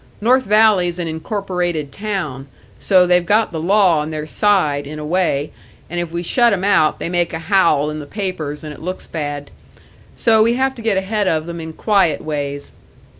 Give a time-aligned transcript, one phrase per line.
[0.19, 2.47] North Valley's an incorporated town,
[2.79, 5.51] so they've got the law on their side, in a way,
[5.91, 8.81] and if we shut 'em out, they make a howl in the papers, and it
[8.81, 9.51] looks bad.
[10.15, 12.71] So we have to get ahead of them in quiet ways.